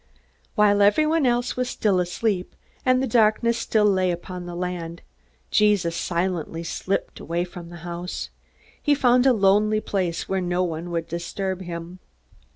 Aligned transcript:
While 0.55 0.81
everyone 0.81 1.27
else 1.27 1.55
was 1.55 1.69
sleeping, 1.69 2.57
and 2.83 3.03
the 3.03 3.07
darkness 3.07 3.55
still 3.59 3.85
lay 3.85 4.09
upon 4.09 4.47
the 4.47 4.55
land, 4.55 5.03
Jesus 5.51 5.95
silently 5.95 6.63
slipped 6.63 7.19
away 7.19 7.43
from 7.43 7.69
the 7.69 7.77
house. 7.85 8.31
He 8.81 8.95
found 8.95 9.27
a 9.27 9.31
lonely 9.31 9.79
place, 9.79 10.27
where 10.27 10.41
no 10.41 10.63
one 10.63 10.89
would 10.89 11.07
disturb 11.07 11.61
him. 11.61 11.99